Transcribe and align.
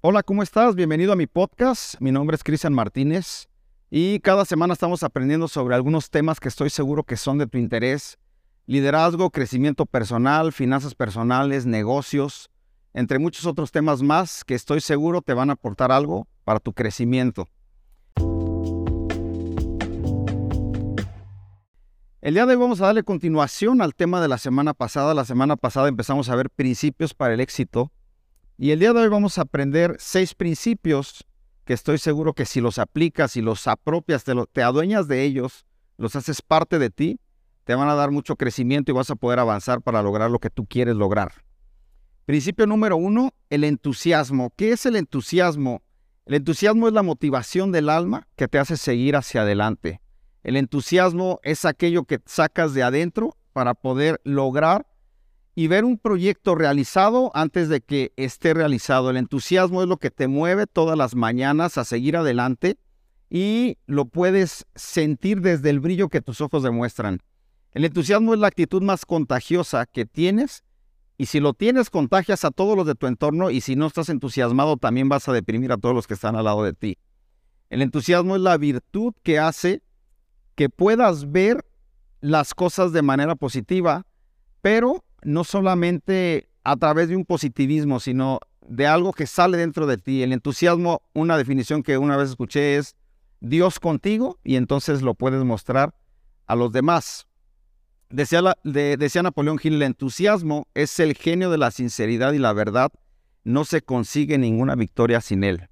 Hola, 0.00 0.22
¿cómo 0.22 0.44
estás? 0.44 0.76
Bienvenido 0.76 1.12
a 1.12 1.16
mi 1.16 1.26
podcast. 1.26 1.96
Mi 1.98 2.12
nombre 2.12 2.36
es 2.36 2.44
Cristian 2.44 2.72
Martínez 2.72 3.48
y 3.90 4.20
cada 4.20 4.44
semana 4.44 4.72
estamos 4.72 5.02
aprendiendo 5.02 5.48
sobre 5.48 5.74
algunos 5.74 6.08
temas 6.08 6.38
que 6.38 6.46
estoy 6.46 6.70
seguro 6.70 7.02
que 7.02 7.16
son 7.16 7.36
de 7.36 7.48
tu 7.48 7.58
interés. 7.58 8.16
Liderazgo, 8.66 9.30
crecimiento 9.30 9.86
personal, 9.86 10.52
finanzas 10.52 10.94
personales, 10.94 11.66
negocios, 11.66 12.48
entre 12.94 13.18
muchos 13.18 13.44
otros 13.44 13.72
temas 13.72 14.00
más 14.00 14.44
que 14.44 14.54
estoy 14.54 14.80
seguro 14.80 15.20
te 15.20 15.34
van 15.34 15.50
a 15.50 15.54
aportar 15.54 15.90
algo 15.90 16.28
para 16.44 16.60
tu 16.60 16.72
crecimiento. 16.72 17.48
El 22.20 22.34
día 22.34 22.46
de 22.46 22.52
hoy 22.52 22.60
vamos 22.60 22.80
a 22.80 22.86
darle 22.86 23.02
continuación 23.02 23.82
al 23.82 23.96
tema 23.96 24.20
de 24.20 24.28
la 24.28 24.38
semana 24.38 24.74
pasada. 24.74 25.12
La 25.12 25.24
semana 25.24 25.56
pasada 25.56 25.88
empezamos 25.88 26.28
a 26.28 26.36
ver 26.36 26.50
principios 26.50 27.14
para 27.14 27.34
el 27.34 27.40
éxito 27.40 27.90
y 28.60 28.72
el 28.72 28.80
día 28.80 28.92
de 28.92 29.00
hoy 29.02 29.08
vamos 29.08 29.38
a 29.38 29.42
aprender 29.42 29.94
seis 30.00 30.34
principios 30.34 31.24
que 31.64 31.74
estoy 31.74 31.98
seguro 31.98 32.34
que 32.34 32.44
si 32.44 32.60
los 32.60 32.78
aplicas 32.78 33.36
y 33.36 33.40
los 33.40 33.68
apropias, 33.68 34.24
te, 34.24 34.34
te 34.52 34.62
adueñas 34.64 35.06
de 35.06 35.22
ellos, 35.22 35.64
los 35.96 36.16
haces 36.16 36.42
parte 36.42 36.80
de 36.80 36.90
ti, 36.90 37.20
te 37.62 37.76
van 37.76 37.88
a 37.88 37.94
dar 37.94 38.10
mucho 38.10 38.34
crecimiento 38.34 38.90
y 38.90 38.94
vas 38.96 39.10
a 39.10 39.14
poder 39.14 39.38
avanzar 39.38 39.80
para 39.80 40.02
lograr 40.02 40.28
lo 40.28 40.40
que 40.40 40.50
tú 40.50 40.66
quieres 40.66 40.96
lograr. 40.96 41.44
Principio 42.24 42.66
número 42.66 42.96
uno, 42.96 43.32
el 43.48 43.62
entusiasmo. 43.62 44.52
¿Qué 44.56 44.72
es 44.72 44.86
el 44.86 44.96
entusiasmo? 44.96 45.82
El 46.26 46.34
entusiasmo 46.34 46.88
es 46.88 46.94
la 46.94 47.04
motivación 47.04 47.70
del 47.70 47.88
alma 47.88 48.26
que 48.34 48.48
te 48.48 48.58
hace 48.58 48.76
seguir 48.76 49.14
hacia 49.14 49.42
adelante. 49.42 50.00
El 50.42 50.56
entusiasmo 50.56 51.38
es 51.44 51.64
aquello 51.64 52.04
que 52.04 52.18
sacas 52.26 52.74
de 52.74 52.82
adentro 52.82 53.36
para 53.52 53.74
poder 53.74 54.20
lograr 54.24 54.87
y 55.58 55.66
ver 55.66 55.84
un 55.84 55.98
proyecto 55.98 56.54
realizado 56.54 57.32
antes 57.34 57.68
de 57.68 57.80
que 57.80 58.12
esté 58.14 58.54
realizado. 58.54 59.10
El 59.10 59.16
entusiasmo 59.16 59.82
es 59.82 59.88
lo 59.88 59.96
que 59.96 60.12
te 60.12 60.28
mueve 60.28 60.68
todas 60.68 60.96
las 60.96 61.16
mañanas 61.16 61.78
a 61.78 61.84
seguir 61.84 62.16
adelante 62.16 62.78
y 63.28 63.76
lo 63.86 64.04
puedes 64.04 64.66
sentir 64.76 65.40
desde 65.40 65.70
el 65.70 65.80
brillo 65.80 66.10
que 66.10 66.20
tus 66.20 66.40
ojos 66.40 66.62
demuestran. 66.62 67.18
El 67.72 67.84
entusiasmo 67.84 68.34
es 68.34 68.38
la 68.38 68.46
actitud 68.46 68.84
más 68.84 69.04
contagiosa 69.04 69.86
que 69.86 70.06
tienes 70.06 70.62
y 71.16 71.26
si 71.26 71.40
lo 71.40 71.54
tienes 71.54 71.90
contagias 71.90 72.44
a 72.44 72.52
todos 72.52 72.76
los 72.76 72.86
de 72.86 72.94
tu 72.94 73.08
entorno 73.08 73.50
y 73.50 73.60
si 73.60 73.74
no 73.74 73.88
estás 73.88 74.10
entusiasmado 74.10 74.76
también 74.76 75.08
vas 75.08 75.28
a 75.28 75.32
deprimir 75.32 75.72
a 75.72 75.76
todos 75.76 75.92
los 75.92 76.06
que 76.06 76.14
están 76.14 76.36
al 76.36 76.44
lado 76.44 76.62
de 76.62 76.72
ti. 76.72 76.98
El 77.68 77.82
entusiasmo 77.82 78.36
es 78.36 78.42
la 78.42 78.56
virtud 78.58 79.12
que 79.24 79.40
hace 79.40 79.82
que 80.54 80.70
puedas 80.70 81.32
ver 81.32 81.64
las 82.20 82.54
cosas 82.54 82.92
de 82.92 83.02
manera 83.02 83.34
positiva, 83.34 84.06
pero 84.62 85.02
no 85.22 85.44
solamente 85.44 86.48
a 86.64 86.76
través 86.76 87.08
de 87.08 87.16
un 87.16 87.24
positivismo, 87.24 88.00
sino 88.00 88.40
de 88.66 88.86
algo 88.86 89.12
que 89.12 89.26
sale 89.26 89.56
dentro 89.56 89.86
de 89.86 89.96
ti. 89.96 90.22
El 90.22 90.32
entusiasmo, 90.32 91.02
una 91.14 91.36
definición 91.36 91.82
que 91.82 91.98
una 91.98 92.16
vez 92.16 92.30
escuché 92.30 92.76
es 92.76 92.94
Dios 93.40 93.80
contigo 93.80 94.38
y 94.44 94.56
entonces 94.56 95.02
lo 95.02 95.14
puedes 95.14 95.42
mostrar 95.44 95.94
a 96.46 96.54
los 96.54 96.72
demás. 96.72 97.26
Decía, 98.10 99.22
Napoleón 99.22 99.58
Hill, 99.62 99.74
el 99.74 99.82
entusiasmo 99.82 100.66
es 100.74 100.98
el 100.98 101.14
genio 101.14 101.50
de 101.50 101.58
la 101.58 101.70
sinceridad 101.70 102.32
y 102.32 102.38
la 102.38 102.52
verdad. 102.52 102.90
No 103.44 103.64
se 103.64 103.80
consigue 103.80 104.36
ninguna 104.36 104.74
victoria 104.74 105.20
sin 105.20 105.44
él. 105.44 105.68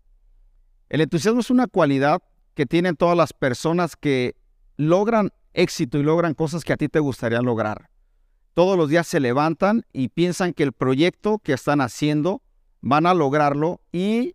El 0.89 1.01
entusiasmo 1.01 1.41
es 1.41 1.51
una 1.51 1.67
cualidad 1.67 2.23
que 2.55 2.65
tienen 2.65 2.97
todas 2.97 3.17
las 3.17 3.33
personas 3.33 3.97
que 3.97 4.35
logran 4.77 5.31
éxito 5.53 5.99
y 5.99 6.03
logran 6.03 6.35
cosas 6.35 6.65
que 6.65 6.73
a 6.73 6.77
ti 6.77 6.89
te 6.89 7.01
gustaría 7.01 7.43
lograr 7.43 7.91
todos 8.57 8.79
los 8.79 8.89
días 8.89 9.07
se 9.07 9.21
levantan 9.21 9.85
y 9.93 10.09
piensan 10.09 10.55
que 10.55 10.63
el 10.63 10.73
proyecto 10.73 11.41
que 11.41 11.53
están 11.53 11.83
haciendo 11.83 12.41
van 12.81 13.05
a 13.05 13.13
lograrlo 13.13 13.83
y 13.93 14.35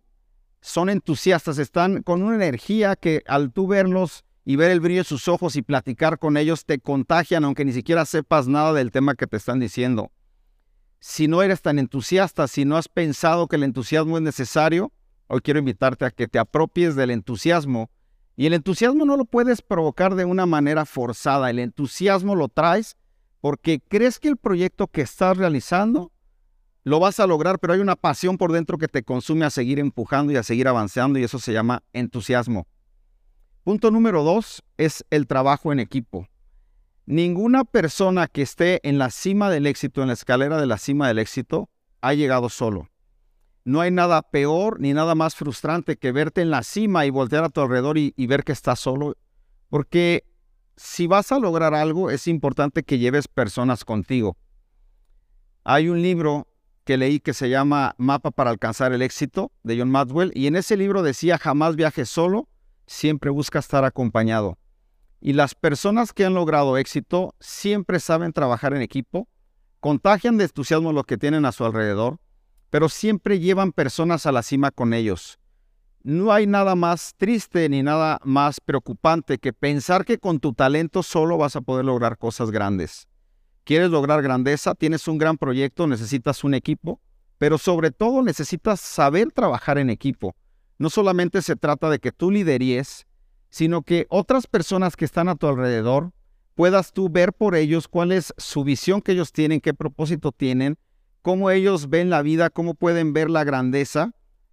son 0.60 0.90
entusiastas, 0.90 1.58
están 1.58 2.04
con 2.04 2.22
una 2.22 2.36
energía 2.36 2.94
que 2.94 3.24
al 3.26 3.50
tú 3.50 3.66
verlos 3.66 4.24
y 4.44 4.54
ver 4.54 4.70
el 4.70 4.78
brillo 4.78 5.00
de 5.00 5.08
sus 5.08 5.26
ojos 5.26 5.56
y 5.56 5.62
platicar 5.62 6.20
con 6.20 6.36
ellos 6.36 6.66
te 6.66 6.78
contagian 6.78 7.42
aunque 7.42 7.64
ni 7.64 7.72
siquiera 7.72 8.04
sepas 8.04 8.46
nada 8.46 8.72
del 8.72 8.92
tema 8.92 9.16
que 9.16 9.26
te 9.26 9.36
están 9.36 9.58
diciendo. 9.58 10.12
Si 11.00 11.26
no 11.26 11.42
eres 11.42 11.60
tan 11.60 11.80
entusiasta, 11.80 12.46
si 12.46 12.64
no 12.64 12.76
has 12.76 12.86
pensado 12.86 13.48
que 13.48 13.56
el 13.56 13.64
entusiasmo 13.64 14.18
es 14.18 14.22
necesario, 14.22 14.92
hoy 15.26 15.40
quiero 15.40 15.58
invitarte 15.58 16.04
a 16.04 16.12
que 16.12 16.28
te 16.28 16.38
apropies 16.38 16.94
del 16.94 17.10
entusiasmo. 17.10 17.90
Y 18.36 18.46
el 18.46 18.52
entusiasmo 18.52 19.04
no 19.04 19.16
lo 19.16 19.24
puedes 19.24 19.62
provocar 19.62 20.14
de 20.14 20.26
una 20.26 20.46
manera 20.46 20.84
forzada, 20.84 21.50
el 21.50 21.58
entusiasmo 21.58 22.36
lo 22.36 22.46
traes 22.46 22.96
porque 23.42 23.80
crees 23.80 24.20
que 24.20 24.28
el 24.28 24.36
proyecto 24.36 24.86
que 24.86 25.00
estás 25.00 25.36
realizando 25.36 26.12
lo 26.84 27.00
vas 27.00 27.18
a 27.18 27.26
lograr, 27.26 27.58
pero 27.58 27.72
hay 27.72 27.80
una 27.80 27.96
pasión 27.96 28.38
por 28.38 28.52
dentro 28.52 28.78
que 28.78 28.86
te 28.86 29.02
consume 29.02 29.44
a 29.44 29.50
seguir 29.50 29.80
empujando 29.80 30.32
y 30.32 30.36
a 30.36 30.44
seguir 30.44 30.68
avanzando 30.68 31.18
y 31.18 31.24
eso 31.24 31.40
se 31.40 31.52
llama 31.52 31.82
entusiasmo. 31.92 32.68
Punto 33.64 33.90
número 33.90 34.22
dos 34.22 34.62
es 34.76 35.04
el 35.10 35.26
trabajo 35.26 35.72
en 35.72 35.80
equipo. 35.80 36.28
Ninguna 37.04 37.64
persona 37.64 38.28
que 38.28 38.42
esté 38.42 38.80
en 38.88 38.98
la 38.98 39.10
cima 39.10 39.50
del 39.50 39.66
éxito, 39.66 40.02
en 40.02 40.06
la 40.06 40.14
escalera 40.14 40.60
de 40.60 40.66
la 40.66 40.78
cima 40.78 41.08
del 41.08 41.18
éxito, 41.18 41.68
ha 42.00 42.14
llegado 42.14 42.48
solo. 42.48 42.90
No 43.64 43.80
hay 43.80 43.90
nada 43.90 44.22
peor 44.22 44.78
ni 44.78 44.92
nada 44.92 45.16
más 45.16 45.34
frustrante 45.34 45.96
que 45.96 46.12
verte 46.12 46.42
en 46.42 46.50
la 46.50 46.62
cima 46.62 47.06
y 47.06 47.10
voltear 47.10 47.42
a 47.42 47.48
tu 47.48 47.60
alrededor 47.60 47.98
y, 47.98 48.14
y 48.16 48.28
ver 48.28 48.44
que 48.44 48.52
estás 48.52 48.78
solo, 48.78 49.16
porque 49.68 50.24
si 50.76 51.06
vas 51.06 51.32
a 51.32 51.38
lograr 51.38 51.74
algo, 51.74 52.10
es 52.10 52.26
importante 52.26 52.82
que 52.82 52.98
lleves 52.98 53.28
personas 53.28 53.84
contigo. 53.84 54.36
Hay 55.64 55.88
un 55.88 56.02
libro 56.02 56.48
que 56.84 56.96
leí 56.96 57.20
que 57.20 57.34
se 57.34 57.48
llama 57.48 57.94
Mapa 57.98 58.30
para 58.30 58.50
alcanzar 58.50 58.92
el 58.92 59.02
éxito 59.02 59.52
de 59.62 59.78
John 59.78 59.90
Maxwell 59.90 60.32
y 60.34 60.46
en 60.46 60.56
ese 60.56 60.76
libro 60.76 61.02
decía 61.02 61.38
jamás 61.38 61.76
viajes 61.76 62.08
solo, 62.08 62.48
siempre 62.86 63.30
busca 63.30 63.58
estar 63.58 63.84
acompañado. 63.84 64.58
Y 65.20 65.34
las 65.34 65.54
personas 65.54 66.12
que 66.12 66.24
han 66.24 66.34
logrado 66.34 66.76
éxito 66.76 67.36
siempre 67.38 68.00
saben 68.00 68.32
trabajar 68.32 68.74
en 68.74 68.82
equipo, 68.82 69.28
contagian 69.78 70.36
de 70.36 70.44
entusiasmo 70.44 70.92
lo 70.92 71.04
que 71.04 71.16
tienen 71.16 71.44
a 71.44 71.52
su 71.52 71.64
alrededor, 71.64 72.18
pero 72.70 72.88
siempre 72.88 73.38
llevan 73.38 73.72
personas 73.72 74.26
a 74.26 74.32
la 74.32 74.42
cima 74.42 74.72
con 74.72 74.94
ellos. 74.94 75.38
No 76.04 76.32
hay 76.32 76.48
nada 76.48 76.74
más 76.74 77.14
triste 77.16 77.68
ni 77.68 77.84
nada 77.84 78.18
más 78.24 78.60
preocupante 78.60 79.38
que 79.38 79.52
pensar 79.52 80.04
que 80.04 80.18
con 80.18 80.40
tu 80.40 80.52
talento 80.52 81.04
solo 81.04 81.38
vas 81.38 81.54
a 81.54 81.60
poder 81.60 81.84
lograr 81.84 82.18
cosas 82.18 82.50
grandes. 82.50 83.06
¿Quieres 83.62 83.90
lograr 83.90 84.20
grandeza? 84.20 84.74
Tienes 84.74 85.06
un 85.06 85.16
gran 85.18 85.38
proyecto, 85.38 85.86
necesitas 85.86 86.42
un 86.42 86.54
equipo, 86.54 87.00
pero 87.38 87.56
sobre 87.56 87.92
todo 87.92 88.20
necesitas 88.22 88.80
saber 88.80 89.30
trabajar 89.30 89.78
en 89.78 89.90
equipo. 89.90 90.34
No 90.76 90.90
solamente 90.90 91.40
se 91.40 91.54
trata 91.54 91.88
de 91.88 92.00
que 92.00 92.10
tú 92.10 92.32
lideries, 92.32 93.06
sino 93.48 93.82
que 93.82 94.06
otras 94.08 94.48
personas 94.48 94.96
que 94.96 95.04
están 95.04 95.28
a 95.28 95.36
tu 95.36 95.46
alrededor 95.46 96.10
puedas 96.56 96.92
tú 96.92 97.10
ver 97.10 97.32
por 97.32 97.54
ellos 97.54 97.86
cuál 97.86 98.10
es 98.10 98.34
su 98.38 98.64
visión 98.64 99.02
que 99.02 99.12
ellos 99.12 99.30
tienen, 99.30 99.60
qué 99.60 99.72
propósito 99.72 100.32
tienen, 100.32 100.78
cómo 101.22 101.48
ellos 101.48 101.88
ven 101.88 102.10
la 102.10 102.22
vida, 102.22 102.50
cómo 102.50 102.74
pueden 102.74 103.12
ver 103.12 103.30
la 103.30 103.44
grandeza 103.44 104.12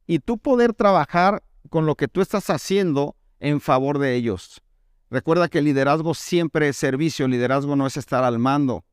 y 0.09 0.17
tú 0.17 0.39
poder 0.39 0.73
trabajar 0.73 1.43
con 1.69 1.85
lo 1.85 1.93
que 1.93 2.07
tú 2.07 2.21
estás 2.21 2.49
haciendo 2.49 3.15
en 3.39 3.61
favor 3.61 3.99
de 3.99 4.15
ellos. 4.15 4.59
Recuerda 5.11 5.49
que 5.49 5.59
el 5.59 5.65
liderazgo 5.65 6.15
siempre 6.15 6.67
es 6.67 6.77
servicio, 6.77 7.25
el 7.25 7.31
liderazgo 7.31 7.75
no 7.75 7.85
es 7.85 7.95
estar 7.95 8.23
al 8.23 8.39
mando. 8.39 8.83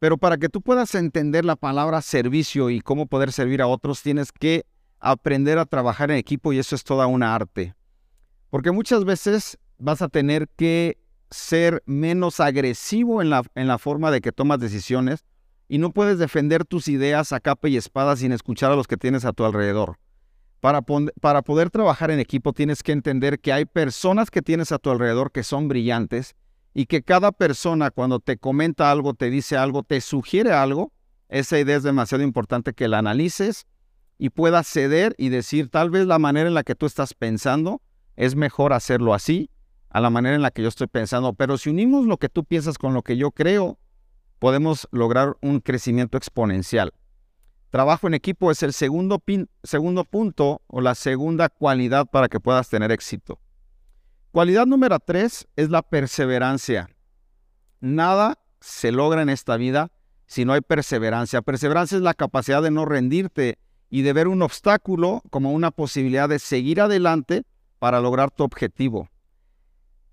Pero 0.00 0.18
para 0.18 0.38
que 0.38 0.48
tú 0.48 0.60
puedas 0.60 0.96
entender 0.96 1.44
la 1.44 1.54
palabra 1.54 2.02
servicio 2.02 2.70
y 2.70 2.80
cómo 2.80 3.06
poder 3.06 3.30
servir 3.30 3.62
a 3.62 3.68
otros, 3.68 4.02
tienes 4.02 4.32
que 4.32 4.66
aprender 4.98 5.60
a 5.60 5.64
trabajar 5.64 6.10
en 6.10 6.16
equipo 6.16 6.52
y 6.52 6.58
eso 6.58 6.74
es 6.74 6.82
toda 6.82 7.06
una 7.06 7.36
arte. 7.36 7.76
Porque 8.50 8.72
muchas 8.72 9.04
veces 9.04 9.60
vas 9.78 10.02
a 10.02 10.08
tener 10.08 10.48
que 10.48 10.98
ser 11.30 11.84
menos 11.86 12.40
agresivo 12.40 13.22
en 13.22 13.30
la, 13.30 13.44
en 13.54 13.68
la 13.68 13.78
forma 13.78 14.10
de 14.10 14.20
que 14.20 14.32
tomas 14.32 14.58
decisiones 14.58 15.24
y 15.68 15.78
no 15.78 15.92
puedes 15.92 16.18
defender 16.18 16.64
tus 16.64 16.88
ideas 16.88 17.30
a 17.32 17.38
capa 17.38 17.68
y 17.68 17.76
espada 17.76 18.16
sin 18.16 18.32
escuchar 18.32 18.72
a 18.72 18.76
los 18.76 18.88
que 18.88 18.96
tienes 18.96 19.24
a 19.24 19.32
tu 19.32 19.44
alrededor. 19.44 19.98
Para, 20.62 20.80
para, 21.20 21.42
poder 21.42 21.70
trabajar 21.70 22.12
en 22.12 22.20
equipo 22.20 22.52
tienes 22.52 22.84
que 22.84 22.92
entender 22.92 23.40
que 23.40 23.52
hay 23.52 23.64
personas 23.64 24.30
que 24.30 24.42
tienes 24.42 24.70
a 24.70 24.78
tu 24.78 24.92
alrededor 24.92 25.32
que 25.32 25.42
son 25.42 25.66
brillantes 25.66 26.36
y 26.72 26.86
que 26.86 27.02
cada 27.02 27.32
persona 27.32 27.90
cuando 27.90 28.20
te 28.20 28.36
comenta 28.36 28.92
algo, 28.92 29.12
te 29.14 29.28
dice 29.28 29.56
algo, 29.56 29.82
te 29.82 30.00
sugiere 30.00 30.52
algo, 30.52 30.92
esa 31.28 31.58
idea 31.58 31.78
es 31.78 31.82
demasiado 31.82 32.22
importante 32.22 32.74
que 32.74 32.86
la 32.86 32.98
analices 32.98 33.66
y 34.18 34.30
puedas 34.30 34.68
ceder 34.68 35.16
y 35.18 35.30
decir 35.30 35.68
tal 35.68 35.90
vez 35.90 36.06
la 36.06 36.20
manera 36.20 36.46
en 36.46 36.54
la 36.54 36.62
que 36.62 36.76
tú 36.76 36.86
estás 36.86 37.12
pensando 37.12 37.82
es 38.14 38.36
mejor 38.36 38.72
hacerlo 38.72 39.14
así 39.14 39.50
a 39.90 40.00
la 40.00 40.10
manera 40.10 40.36
en 40.36 40.42
la 40.42 40.52
que 40.52 40.62
yo 40.62 40.68
estoy 40.68 40.86
pensando. 40.86 41.34
Pero 41.34 41.58
si 41.58 41.70
unimos 41.70 42.06
lo 42.06 42.18
que 42.18 42.28
tú 42.28 42.44
piensas 42.44 42.78
con 42.78 42.94
lo 42.94 43.02
que 43.02 43.16
yo 43.16 43.32
creo, 43.32 43.80
podemos 44.38 44.86
lograr 44.92 45.34
un 45.40 45.58
crecimiento 45.58 46.16
exponencial. 46.16 46.92
Trabajo 47.72 48.06
en 48.06 48.12
equipo 48.12 48.50
es 48.50 48.62
el 48.62 48.74
segundo, 48.74 49.22
segundo 49.62 50.04
punto 50.04 50.60
o 50.66 50.82
la 50.82 50.94
segunda 50.94 51.48
cualidad 51.48 52.04
para 52.04 52.28
que 52.28 52.38
puedas 52.38 52.68
tener 52.68 52.92
éxito. 52.92 53.40
Cualidad 54.30 54.66
número 54.66 54.98
tres 54.98 55.48
es 55.56 55.70
la 55.70 55.80
perseverancia. 55.80 56.90
Nada 57.80 58.38
se 58.60 58.92
logra 58.92 59.22
en 59.22 59.30
esta 59.30 59.56
vida 59.56 59.90
si 60.26 60.44
no 60.44 60.52
hay 60.52 60.60
perseverancia. 60.60 61.40
Perseverancia 61.40 61.96
es 61.96 62.02
la 62.02 62.12
capacidad 62.12 62.62
de 62.62 62.70
no 62.70 62.84
rendirte 62.84 63.58
y 63.88 64.02
de 64.02 64.12
ver 64.12 64.28
un 64.28 64.42
obstáculo 64.42 65.22
como 65.30 65.52
una 65.52 65.70
posibilidad 65.70 66.28
de 66.28 66.40
seguir 66.40 66.78
adelante 66.78 67.44
para 67.78 68.00
lograr 68.00 68.30
tu 68.30 68.44
objetivo. 68.44 69.08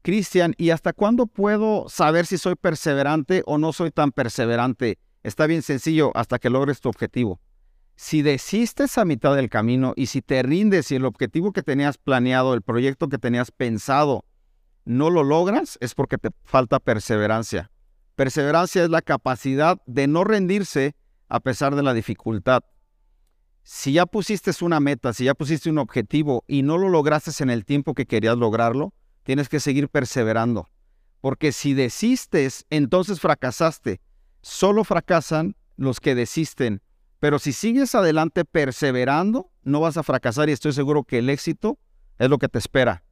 Cristian, 0.02 0.56
¿y 0.58 0.70
hasta 0.70 0.94
cuándo 0.94 1.28
puedo 1.28 1.90
saber 1.90 2.26
si 2.26 2.38
soy 2.38 2.56
perseverante 2.56 3.44
o 3.46 3.58
no 3.58 3.74
soy 3.74 3.92
tan 3.92 4.14
perseverante? 4.14 4.98
Está 5.24 5.46
bien 5.46 5.62
sencillo, 5.62 6.14
hasta 6.16 6.40
que 6.40 6.50
logres 6.50 6.80
tu 6.80 6.88
objetivo. 6.88 7.42
Si 8.02 8.22
desistes 8.22 8.98
a 8.98 9.04
mitad 9.04 9.36
del 9.36 9.50
camino 9.50 9.92
y 9.94 10.06
si 10.06 10.22
te 10.22 10.42
rindes 10.42 10.90
y 10.90 10.96
el 10.96 11.04
objetivo 11.04 11.52
que 11.52 11.64
tenías 11.64 11.98
planeado, 11.98 12.54
el 12.54 12.62
proyecto 12.62 13.10
que 13.10 13.18
tenías 13.18 13.52
pensado, 13.52 14.24
no 14.86 15.10
lo 15.10 15.22
logras, 15.26 15.78
es 15.82 15.96
porque 15.96 16.18
te 16.18 16.30
falta 16.46 16.80
perseverancia. 16.80 17.70
Perseverancia 18.16 18.86
es 18.86 18.90
la 18.90 19.02
capacidad 19.02 19.82
de 19.86 20.08
no 20.08 20.24
rendirse 20.24 20.96
a 21.28 21.42
pesar 21.42 21.76
de 21.76 21.84
la 21.84 21.94
dificultad. 21.94 22.64
Si 23.64 23.92
ya 23.92 24.06
pusiste 24.06 24.52
una 24.62 24.80
meta, 24.80 25.12
si 25.12 25.26
ya 25.26 25.34
pusiste 25.34 25.70
un 25.70 25.78
objetivo 25.78 26.46
y 26.48 26.62
no 26.62 26.78
lo 26.78 26.88
lograste 26.88 27.32
en 27.44 27.50
el 27.50 27.66
tiempo 27.66 27.96
que 27.96 28.06
querías 28.06 28.38
lograrlo, 28.38 28.94
tienes 29.24 29.50
que 29.50 29.60
seguir 29.60 29.90
perseverando. 29.90 30.70
Porque 31.20 31.52
si 31.52 31.74
desistes, 31.74 32.66
entonces 32.70 33.20
fracasaste. 33.20 34.00
Solo 34.42 34.86
fracasan 34.86 35.58
los 35.76 36.00
que 36.00 36.16
desisten 36.16 36.82
pero 37.20 37.38
si 37.40 37.54
sigues 37.54 37.96
adelante 37.96 38.46
perseverando, 38.46 39.52
no 39.64 39.82
vas 39.82 39.98
a 39.98 40.04
fracasar 40.04 40.50
y 40.50 40.54
estoy 40.54 40.74
seguro 40.74 41.04
que 41.04 41.20
el 41.20 41.30
éxito 41.30 41.78
es 42.18 42.30
lo 42.30 42.38
que 42.38 42.48
te 42.48 42.60
espera. 42.60 43.04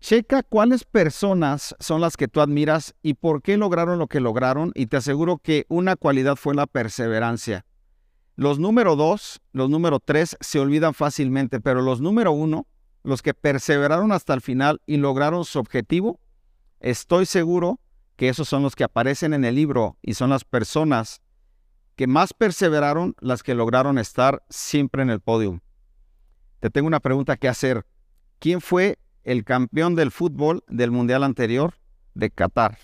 Checa 0.00 0.42
cuáles 0.42 0.84
personas 0.84 1.74
son 1.80 2.02
las 2.02 2.18
que 2.18 2.28
tú 2.28 2.42
admiras 2.42 2.94
y 3.02 3.14
por 3.14 3.40
qué 3.40 3.56
lograron 3.56 3.98
lo 3.98 4.06
que 4.06 4.20
lograron 4.20 4.70
y 4.74 4.86
te 4.86 4.98
aseguro 4.98 5.38
que 5.38 5.64
una 5.68 5.96
cualidad 5.96 6.36
fue 6.36 6.54
la 6.54 6.66
perseverancia. 6.66 7.64
Los 8.36 8.58
número 8.58 8.96
dos, 8.96 9.40
los 9.52 9.70
número 9.70 10.00
tres 10.00 10.36
se 10.40 10.58
olvidan 10.58 10.92
fácilmente, 10.92 11.60
pero 11.60 11.80
los 11.80 12.02
número 12.02 12.32
uno, 12.32 12.66
los 13.02 13.22
que 13.22 13.32
perseveraron 13.32 14.12
hasta 14.12 14.34
el 14.34 14.42
final 14.42 14.82
y 14.84 14.98
lograron 14.98 15.46
su 15.46 15.58
objetivo, 15.58 16.20
estoy 16.80 17.24
seguro 17.24 17.80
que 18.16 18.28
esos 18.28 18.46
son 18.46 18.62
los 18.62 18.76
que 18.76 18.84
aparecen 18.84 19.32
en 19.32 19.46
el 19.46 19.54
libro 19.54 19.96
y 20.02 20.14
son 20.14 20.28
las 20.28 20.44
personas 20.44 21.22
que 21.96 22.06
más 22.06 22.34
perseveraron 22.34 23.14
las 23.20 23.42
que 23.42 23.54
lograron 23.54 23.98
estar 23.98 24.42
siempre 24.48 25.02
en 25.02 25.10
el 25.10 25.20
podio. 25.20 25.62
Te 26.60 26.70
tengo 26.70 26.86
una 26.86 27.00
pregunta 27.00 27.36
que 27.36 27.48
hacer. 27.48 27.86
¿Quién 28.38 28.60
fue 28.60 28.98
el 29.22 29.44
campeón 29.44 29.94
del 29.94 30.10
fútbol 30.10 30.64
del 30.66 30.90
mundial 30.90 31.22
anterior 31.22 31.74
de 32.14 32.30
Qatar? 32.30 32.78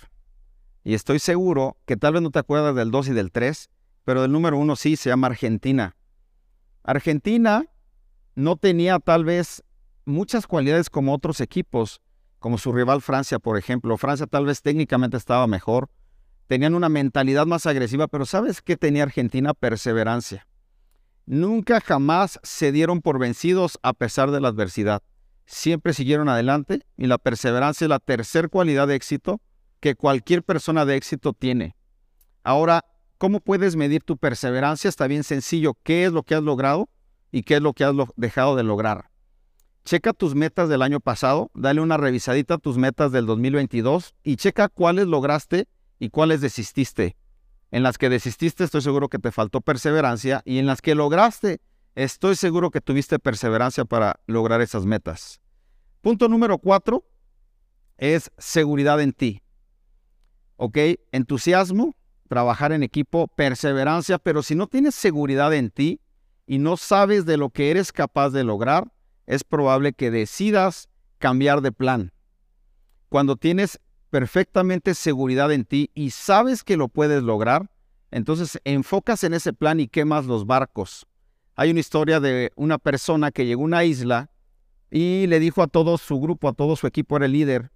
Y 0.83 0.93
estoy 0.93 1.19
seguro 1.19 1.77
que 1.85 1.97
tal 1.97 2.13
vez 2.13 2.21
no 2.21 2.31
te 2.31 2.39
acuerdas 2.39 2.75
del 2.75 2.91
2 2.91 3.09
y 3.09 3.13
del 3.13 3.31
3, 3.31 3.69
pero 4.03 4.21
del 4.21 4.31
número 4.31 4.57
1 4.57 4.75
sí, 4.75 4.95
se 4.95 5.09
llama 5.09 5.27
Argentina. 5.27 5.95
Argentina 6.83 7.65
no 8.35 8.55
tenía 8.55 8.99
tal 8.99 9.25
vez 9.25 9.63
muchas 10.05 10.47
cualidades 10.47 10.89
como 10.89 11.13
otros 11.13 11.41
equipos, 11.41 12.01
como 12.39 12.57
su 12.57 12.71
rival 12.71 13.01
Francia, 13.01 13.37
por 13.37 13.57
ejemplo. 13.57 13.97
Francia 13.97 14.25
tal 14.25 14.45
vez 14.45 14.61
técnicamente 14.61 15.17
estaba 15.17 15.45
mejor, 15.45 15.89
tenían 16.51 16.75
una 16.75 16.89
mentalidad 16.89 17.45
más 17.45 17.65
agresiva, 17.65 18.09
pero 18.09 18.25
¿sabes 18.25 18.61
qué 18.61 18.75
tenía 18.75 19.03
Argentina? 19.03 19.53
Perseverancia. 19.53 20.45
Nunca 21.25 21.79
jamás 21.79 22.41
se 22.43 22.73
dieron 22.73 22.99
por 22.99 23.19
vencidos 23.19 23.79
a 23.83 23.93
pesar 23.93 24.31
de 24.31 24.41
la 24.41 24.49
adversidad. 24.49 25.01
Siempre 25.45 25.93
siguieron 25.93 26.27
adelante 26.27 26.81
y 26.97 27.07
la 27.07 27.19
perseverancia 27.19 27.85
es 27.85 27.89
la 27.89 27.99
tercera 27.99 28.49
cualidad 28.49 28.89
de 28.89 28.95
éxito 28.95 29.39
que 29.79 29.95
cualquier 29.95 30.43
persona 30.43 30.83
de 30.83 30.97
éxito 30.97 31.31
tiene. 31.31 31.77
Ahora, 32.43 32.83
¿cómo 33.17 33.39
puedes 33.39 33.77
medir 33.77 34.03
tu 34.03 34.17
perseverancia? 34.17 34.89
Está 34.89 35.07
bien 35.07 35.23
sencillo. 35.23 35.77
¿Qué 35.83 36.03
es 36.03 36.11
lo 36.11 36.23
que 36.23 36.35
has 36.35 36.43
logrado 36.43 36.89
y 37.31 37.43
qué 37.43 37.55
es 37.55 37.61
lo 37.61 37.71
que 37.71 37.85
has 37.85 37.95
dejado 38.17 38.57
de 38.57 38.63
lograr? 38.63 39.09
Checa 39.85 40.11
tus 40.11 40.35
metas 40.35 40.67
del 40.67 40.81
año 40.81 40.99
pasado, 40.99 41.49
dale 41.53 41.79
una 41.79 41.95
revisadita 41.95 42.55
a 42.55 42.57
tus 42.57 42.77
metas 42.77 43.13
del 43.13 43.25
2022 43.25 44.15
y 44.21 44.35
checa 44.35 44.67
cuáles 44.67 45.07
lograste 45.07 45.69
y 46.01 46.09
cuáles 46.09 46.41
desististe. 46.41 47.15
En 47.69 47.83
las 47.83 47.99
que 47.99 48.09
desististe 48.09 48.63
estoy 48.63 48.81
seguro 48.81 49.07
que 49.07 49.19
te 49.19 49.31
faltó 49.31 49.61
perseverancia 49.61 50.41
y 50.45 50.57
en 50.57 50.65
las 50.65 50.81
que 50.81 50.95
lograste 50.95 51.61
estoy 51.93 52.35
seguro 52.35 52.71
que 52.71 52.81
tuviste 52.81 53.19
perseverancia 53.19 53.85
para 53.85 54.19
lograr 54.25 54.61
esas 54.61 54.83
metas. 54.83 55.39
Punto 56.01 56.27
número 56.27 56.57
cuatro 56.57 57.05
es 57.97 58.31
seguridad 58.39 58.99
en 58.99 59.13
ti. 59.13 59.43
¿Ok? 60.55 60.77
Entusiasmo, 61.11 61.95
trabajar 62.27 62.71
en 62.71 62.81
equipo, 62.81 63.27
perseverancia, 63.27 64.17
pero 64.17 64.41
si 64.41 64.55
no 64.55 64.65
tienes 64.65 64.95
seguridad 64.95 65.53
en 65.53 65.69
ti 65.69 66.01
y 66.47 66.57
no 66.57 66.77
sabes 66.77 67.27
de 67.27 67.37
lo 67.37 67.51
que 67.51 67.69
eres 67.69 67.91
capaz 67.91 68.31
de 68.31 68.43
lograr, 68.43 68.91
es 69.27 69.43
probable 69.43 69.93
que 69.93 70.09
decidas 70.09 70.89
cambiar 71.19 71.61
de 71.61 71.71
plan. 71.71 72.11
Cuando 73.07 73.35
tienes 73.35 73.79
perfectamente 74.11 74.93
seguridad 74.93 75.51
en 75.51 75.65
ti 75.65 75.89
y 75.95 76.11
sabes 76.11 76.63
que 76.63 76.77
lo 76.77 76.89
puedes 76.89 77.23
lograr, 77.23 77.71
entonces 78.11 78.59
enfocas 78.65 79.23
en 79.23 79.33
ese 79.33 79.53
plan 79.53 79.79
y 79.79 79.87
quemas 79.87 80.25
los 80.25 80.45
barcos. 80.45 81.07
Hay 81.55 81.71
una 81.71 81.79
historia 81.79 82.19
de 82.19 82.51
una 82.55 82.77
persona 82.77 83.31
que 83.31 83.45
llegó 83.45 83.63
a 83.63 83.65
una 83.65 83.83
isla 83.85 84.29
y 84.91 85.25
le 85.27 85.39
dijo 85.39 85.63
a 85.63 85.67
todo 85.67 85.97
su 85.97 86.19
grupo, 86.19 86.49
a 86.49 86.53
todo 86.53 86.75
su 86.75 86.87
equipo, 86.87 87.15
era 87.15 87.25
el 87.25 87.31
líder, 87.31 87.71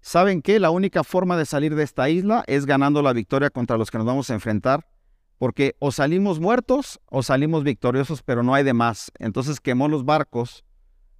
¿saben 0.00 0.40
qué? 0.40 0.58
La 0.58 0.70
única 0.70 1.04
forma 1.04 1.36
de 1.36 1.44
salir 1.44 1.74
de 1.74 1.82
esta 1.82 2.08
isla 2.08 2.42
es 2.46 2.64
ganando 2.64 3.02
la 3.02 3.12
victoria 3.12 3.50
contra 3.50 3.76
los 3.76 3.90
que 3.90 3.98
nos 3.98 4.06
vamos 4.06 4.30
a 4.30 4.34
enfrentar, 4.34 4.88
porque 5.36 5.76
o 5.78 5.92
salimos 5.92 6.40
muertos 6.40 7.00
o 7.10 7.22
salimos 7.22 7.64
victoriosos, 7.64 8.22
pero 8.22 8.42
no 8.42 8.54
hay 8.54 8.64
de 8.64 8.72
más. 8.72 9.12
Entonces 9.18 9.60
quemó 9.60 9.88
los 9.88 10.06
barcos 10.06 10.64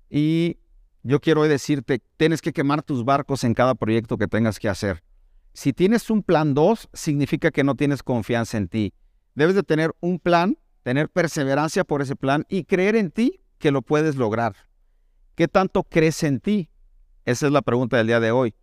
y 0.08 0.56
yo 1.06 1.20
quiero 1.20 1.44
decirte, 1.44 2.02
tienes 2.16 2.42
que 2.42 2.52
quemar 2.52 2.82
tus 2.82 3.04
barcos 3.04 3.44
en 3.44 3.54
cada 3.54 3.76
proyecto 3.76 4.18
que 4.18 4.26
tengas 4.26 4.58
que 4.58 4.68
hacer. 4.68 5.04
Si 5.52 5.72
tienes 5.72 6.10
un 6.10 6.22
plan 6.22 6.52
2, 6.52 6.88
significa 6.92 7.52
que 7.52 7.62
no 7.62 7.76
tienes 7.76 8.02
confianza 8.02 8.58
en 8.58 8.66
ti. 8.66 8.92
Debes 9.36 9.54
de 9.54 9.62
tener 9.62 9.94
un 10.00 10.18
plan, 10.18 10.58
tener 10.82 11.08
perseverancia 11.08 11.84
por 11.84 12.02
ese 12.02 12.16
plan 12.16 12.44
y 12.48 12.64
creer 12.64 12.96
en 12.96 13.12
ti 13.12 13.40
que 13.58 13.70
lo 13.70 13.82
puedes 13.82 14.16
lograr. 14.16 14.56
¿Qué 15.36 15.46
tanto 15.46 15.84
crees 15.84 16.24
en 16.24 16.40
ti? 16.40 16.70
Esa 17.24 17.46
es 17.46 17.52
la 17.52 17.62
pregunta 17.62 17.96
del 17.96 18.08
día 18.08 18.20
de 18.20 18.32
hoy. 18.32 18.54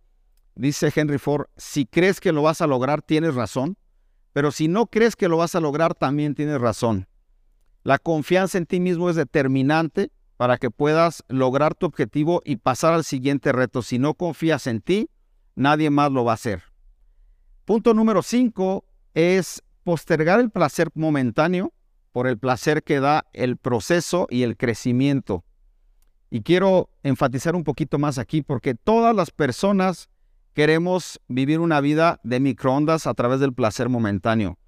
Dice 0.54 0.92
Henry 0.94 1.18
Ford, 1.18 1.46
si 1.56 1.86
crees 1.86 2.20
que 2.20 2.32
lo 2.32 2.42
vas 2.42 2.60
a 2.60 2.66
lograr, 2.66 3.00
tienes 3.00 3.34
razón, 3.34 3.78
pero 4.34 4.52
si 4.52 4.68
no 4.68 4.86
crees 4.86 5.16
que 5.16 5.28
lo 5.28 5.38
vas 5.38 5.54
a 5.54 5.60
lograr, 5.60 5.94
también 5.94 6.34
tienes 6.34 6.60
razón. 6.60 7.08
La 7.84 7.98
confianza 7.98 8.58
en 8.58 8.66
ti 8.66 8.80
mismo 8.80 9.08
es 9.08 9.16
determinante 9.16 10.12
para 10.36 10.58
que 10.58 10.70
puedas 10.70 11.24
lograr 11.28 11.74
tu 11.74 11.86
objetivo 11.86 12.42
y 12.44 12.56
pasar 12.56 12.92
al 12.92 13.04
siguiente 13.04 13.52
reto. 13.52 13.82
Si 13.82 13.98
no 13.98 14.14
confías 14.14 14.66
en 14.66 14.80
ti, 14.80 15.10
nadie 15.54 15.90
más 15.90 16.10
lo 16.10 16.24
va 16.24 16.32
a 16.32 16.34
hacer. 16.34 16.62
Punto 17.64 17.94
número 17.94 18.22
5 18.22 18.84
es 19.14 19.62
postergar 19.84 20.40
el 20.40 20.50
placer 20.50 20.90
momentáneo 20.94 21.72
por 22.12 22.26
el 22.26 22.38
placer 22.38 22.82
que 22.82 23.00
da 23.00 23.26
el 23.32 23.56
proceso 23.56 24.26
y 24.30 24.42
el 24.42 24.56
crecimiento. 24.56 25.44
Y 26.30 26.42
quiero 26.42 26.90
enfatizar 27.02 27.54
un 27.54 27.64
poquito 27.64 27.98
más 27.98 28.18
aquí 28.18 28.42
porque 28.42 28.74
todas 28.74 29.14
las 29.14 29.30
personas 29.30 30.08
queremos 30.52 31.20
vivir 31.28 31.60
una 31.60 31.80
vida 31.80 32.20
de 32.22 32.40
microondas 32.40 33.06
a 33.06 33.14
través 33.14 33.40
del 33.40 33.52
placer 33.52 33.88
momentáneo. 33.88 34.58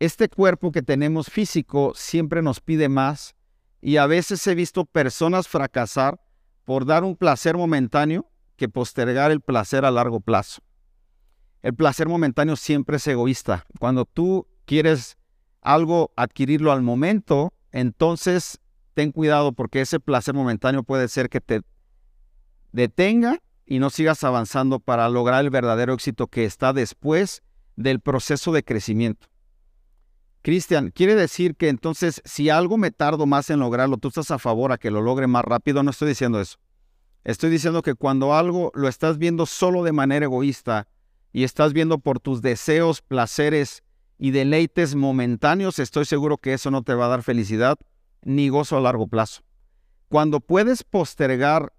Este 0.00 0.28
cuerpo 0.28 0.70
que 0.70 0.82
tenemos 0.82 1.28
físico 1.28 1.92
siempre 1.94 2.42
nos 2.42 2.60
pide 2.60 2.88
más 2.88 3.34
y 3.80 3.96
a 3.96 4.06
veces 4.06 4.46
he 4.46 4.54
visto 4.54 4.84
personas 4.84 5.48
fracasar 5.48 6.20
por 6.64 6.84
dar 6.84 7.04
un 7.04 7.16
placer 7.16 7.56
momentáneo 7.56 8.30
que 8.56 8.68
postergar 8.68 9.30
el 9.30 9.40
placer 9.40 9.84
a 9.84 9.90
largo 9.90 10.20
plazo. 10.20 10.60
El 11.62 11.74
placer 11.74 12.08
momentáneo 12.08 12.56
siempre 12.56 12.96
es 12.96 13.06
egoísta. 13.06 13.66
Cuando 13.78 14.04
tú 14.04 14.46
quieres 14.64 15.16
algo, 15.60 16.12
adquirirlo 16.16 16.72
al 16.72 16.82
momento, 16.82 17.52
entonces 17.72 18.60
ten 18.94 19.12
cuidado 19.12 19.52
porque 19.52 19.80
ese 19.80 20.00
placer 20.00 20.34
momentáneo 20.34 20.82
puede 20.82 21.08
ser 21.08 21.28
que 21.28 21.40
te 21.40 21.62
detenga 22.72 23.38
y 23.64 23.78
no 23.78 23.90
sigas 23.90 24.24
avanzando 24.24 24.80
para 24.80 25.08
lograr 25.08 25.44
el 25.44 25.50
verdadero 25.50 25.94
éxito 25.94 26.26
que 26.26 26.44
está 26.44 26.72
después 26.72 27.42
del 27.76 28.00
proceso 28.00 28.50
de 28.52 28.64
crecimiento. 28.64 29.28
Cristian, 30.48 30.92
quiere 30.92 31.14
decir 31.14 31.56
que 31.56 31.68
entonces 31.68 32.22
si 32.24 32.48
algo 32.48 32.78
me 32.78 32.90
tardo 32.90 33.26
más 33.26 33.50
en 33.50 33.60
lograrlo, 33.60 33.98
tú 33.98 34.08
estás 34.08 34.30
a 34.30 34.38
favor 34.38 34.72
a 34.72 34.78
que 34.78 34.90
lo 34.90 35.02
logre 35.02 35.26
más 35.26 35.44
rápido. 35.44 35.82
No 35.82 35.90
estoy 35.90 36.08
diciendo 36.08 36.40
eso. 36.40 36.56
Estoy 37.22 37.50
diciendo 37.50 37.82
que 37.82 37.92
cuando 37.92 38.34
algo 38.34 38.72
lo 38.74 38.88
estás 38.88 39.18
viendo 39.18 39.44
solo 39.44 39.84
de 39.84 39.92
manera 39.92 40.24
egoísta 40.24 40.88
y 41.34 41.44
estás 41.44 41.74
viendo 41.74 41.98
por 41.98 42.18
tus 42.18 42.40
deseos, 42.40 43.02
placeres 43.02 43.82
y 44.16 44.30
deleites 44.30 44.94
momentáneos, 44.94 45.78
estoy 45.78 46.06
seguro 46.06 46.38
que 46.38 46.54
eso 46.54 46.70
no 46.70 46.80
te 46.80 46.94
va 46.94 47.04
a 47.04 47.08
dar 47.08 47.22
felicidad 47.22 47.76
ni 48.22 48.48
gozo 48.48 48.78
a 48.78 48.80
largo 48.80 49.06
plazo. 49.06 49.42
Cuando 50.08 50.40
puedes 50.40 50.82
postergar 50.82 51.74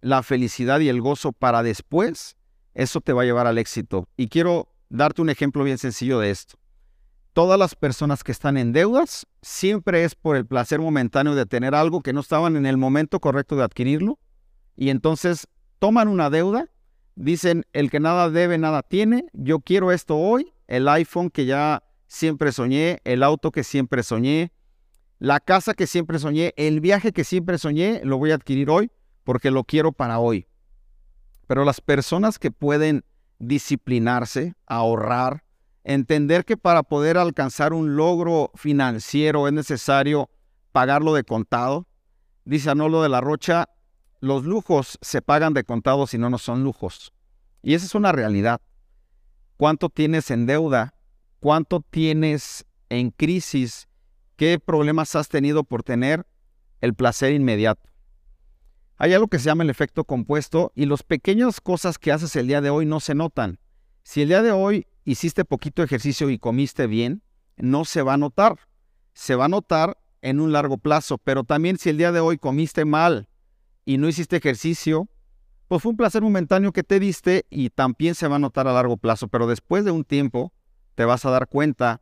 la 0.00 0.24
felicidad 0.24 0.80
y 0.80 0.88
el 0.88 1.00
gozo 1.00 1.30
para 1.30 1.62
después, 1.62 2.36
eso 2.74 3.00
te 3.00 3.12
va 3.12 3.22
a 3.22 3.24
llevar 3.24 3.46
al 3.46 3.58
éxito. 3.58 4.08
Y 4.16 4.26
quiero 4.26 4.74
darte 4.88 5.22
un 5.22 5.30
ejemplo 5.30 5.62
bien 5.62 5.78
sencillo 5.78 6.18
de 6.18 6.30
esto. 6.32 6.58
Todas 7.34 7.58
las 7.58 7.74
personas 7.74 8.22
que 8.24 8.32
están 8.32 8.56
en 8.56 8.72
deudas 8.72 9.26
siempre 9.42 10.04
es 10.04 10.14
por 10.14 10.36
el 10.36 10.46
placer 10.46 10.80
momentáneo 10.80 11.34
de 11.34 11.44
tener 11.44 11.74
algo 11.74 12.00
que 12.00 12.12
no 12.12 12.20
estaban 12.20 12.56
en 12.56 12.64
el 12.64 12.76
momento 12.76 13.20
correcto 13.20 13.56
de 13.56 13.64
adquirirlo. 13.64 14.18
Y 14.76 14.88
entonces 14.88 15.48
toman 15.80 16.08
una 16.08 16.30
deuda, 16.30 16.70
dicen 17.16 17.66
el 17.72 17.90
que 17.90 18.00
nada 18.00 18.30
debe, 18.30 18.56
nada 18.56 18.82
tiene, 18.82 19.26
yo 19.32 19.60
quiero 19.60 19.90
esto 19.92 20.16
hoy, 20.16 20.52
el 20.68 20.88
iPhone 20.88 21.28
que 21.28 21.44
ya 21.44 21.82
siempre 22.06 22.52
soñé, 22.52 23.00
el 23.04 23.22
auto 23.24 23.50
que 23.50 23.64
siempre 23.64 24.02
soñé, 24.04 24.52
la 25.18 25.40
casa 25.40 25.74
que 25.74 25.88
siempre 25.88 26.20
soñé, 26.20 26.54
el 26.56 26.80
viaje 26.80 27.12
que 27.12 27.24
siempre 27.24 27.58
soñé, 27.58 28.00
lo 28.04 28.18
voy 28.18 28.30
a 28.30 28.36
adquirir 28.36 28.70
hoy 28.70 28.90
porque 29.24 29.50
lo 29.50 29.64
quiero 29.64 29.90
para 29.90 30.20
hoy. 30.20 30.46
Pero 31.48 31.64
las 31.64 31.80
personas 31.80 32.38
que 32.38 32.52
pueden 32.52 33.04
disciplinarse, 33.38 34.54
ahorrar, 34.66 35.43
entender 35.84 36.44
que 36.44 36.56
para 36.56 36.82
poder 36.82 37.18
alcanzar 37.18 37.72
un 37.72 37.94
logro 37.96 38.50
financiero 38.54 39.46
es 39.46 39.52
necesario 39.52 40.30
pagarlo 40.72 41.14
de 41.14 41.24
contado. 41.24 41.86
Dice 42.44 42.70
Anolo 42.70 43.02
de 43.02 43.08
la 43.10 43.20
Rocha, 43.20 43.68
los 44.20 44.44
lujos 44.44 44.98
se 45.02 45.22
pagan 45.22 45.54
de 45.54 45.64
contado 45.64 46.06
si 46.06 46.18
no, 46.18 46.30
no 46.30 46.38
son 46.38 46.64
lujos. 46.64 47.12
Y 47.62 47.74
esa 47.74 47.86
es 47.86 47.94
una 47.94 48.12
realidad. 48.12 48.60
¿Cuánto 49.56 49.88
tienes 49.88 50.30
en 50.30 50.46
deuda? 50.46 50.94
¿Cuánto 51.40 51.80
tienes 51.80 52.64
en 52.88 53.10
crisis? 53.10 53.86
¿Qué 54.36 54.58
problemas 54.58 55.14
has 55.14 55.28
tenido 55.28 55.62
por 55.62 55.82
tener 55.82 56.26
el 56.80 56.94
placer 56.94 57.32
inmediato? 57.32 57.88
Hay 58.96 59.12
algo 59.12 59.28
que 59.28 59.38
se 59.38 59.46
llama 59.46 59.64
el 59.64 59.70
efecto 59.70 60.04
compuesto 60.04 60.72
y 60.74 60.86
las 60.86 61.02
pequeñas 61.02 61.60
cosas 61.60 61.98
que 61.98 62.12
haces 62.12 62.34
el 62.36 62.46
día 62.46 62.60
de 62.60 62.70
hoy 62.70 62.86
no 62.86 63.00
se 63.00 63.14
notan. 63.14 63.58
Si 64.02 64.22
el 64.22 64.28
día 64.28 64.42
de 64.42 64.52
hoy 64.52 64.86
hiciste 65.04 65.44
poquito 65.44 65.82
ejercicio 65.82 66.30
y 66.30 66.38
comiste 66.38 66.86
bien, 66.86 67.22
no 67.56 67.84
se 67.84 68.02
va 68.02 68.14
a 68.14 68.18
notar. 68.18 68.58
Se 69.12 69.34
va 69.36 69.44
a 69.44 69.48
notar 69.48 69.98
en 70.22 70.40
un 70.40 70.52
largo 70.52 70.78
plazo, 70.78 71.18
pero 71.18 71.44
también 71.44 71.78
si 71.78 71.90
el 71.90 71.98
día 71.98 72.10
de 72.10 72.20
hoy 72.20 72.38
comiste 72.38 72.84
mal 72.84 73.28
y 73.84 73.98
no 73.98 74.08
hiciste 74.08 74.36
ejercicio, 74.36 75.08
pues 75.68 75.82
fue 75.82 75.90
un 75.90 75.96
placer 75.96 76.22
momentáneo 76.22 76.72
que 76.72 76.82
te 76.82 76.98
diste 76.98 77.46
y 77.50 77.70
también 77.70 78.14
se 78.14 78.26
va 78.26 78.36
a 78.36 78.38
notar 78.38 78.66
a 78.66 78.72
largo 78.72 78.96
plazo, 78.96 79.28
pero 79.28 79.46
después 79.46 79.84
de 79.84 79.90
un 79.90 80.04
tiempo 80.04 80.52
te 80.94 81.04
vas 81.04 81.24
a 81.24 81.30
dar 81.30 81.48
cuenta 81.48 82.00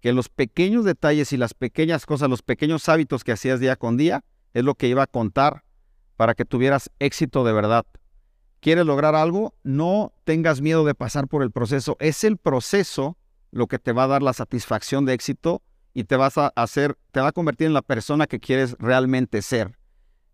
que 0.00 0.12
los 0.12 0.28
pequeños 0.28 0.84
detalles 0.84 1.32
y 1.32 1.36
las 1.36 1.54
pequeñas 1.54 2.06
cosas, 2.06 2.28
los 2.28 2.42
pequeños 2.42 2.88
hábitos 2.88 3.24
que 3.24 3.32
hacías 3.32 3.60
día 3.60 3.76
con 3.76 3.96
día, 3.96 4.24
es 4.52 4.62
lo 4.62 4.74
que 4.74 4.88
iba 4.88 5.02
a 5.02 5.06
contar 5.06 5.64
para 6.16 6.34
que 6.34 6.44
tuvieras 6.44 6.90
éxito 6.98 7.44
de 7.44 7.52
verdad 7.52 7.86
quieres 8.64 8.86
lograr 8.86 9.14
algo, 9.14 9.54
no 9.62 10.14
tengas 10.24 10.62
miedo 10.62 10.86
de 10.86 10.94
pasar 10.94 11.28
por 11.28 11.42
el 11.42 11.50
proceso. 11.50 11.98
Es 12.00 12.24
el 12.24 12.38
proceso 12.38 13.18
lo 13.50 13.66
que 13.66 13.78
te 13.78 13.92
va 13.92 14.04
a 14.04 14.06
dar 14.06 14.22
la 14.22 14.32
satisfacción 14.32 15.04
de 15.04 15.12
éxito 15.12 15.60
y 15.92 16.04
te 16.04 16.16
vas 16.16 16.38
a 16.38 16.46
hacer, 16.56 16.96
te 17.12 17.20
va 17.20 17.28
a 17.28 17.32
convertir 17.32 17.66
en 17.66 17.74
la 17.74 17.82
persona 17.82 18.26
que 18.26 18.40
quieres 18.40 18.74
realmente 18.78 19.42
ser. 19.42 19.76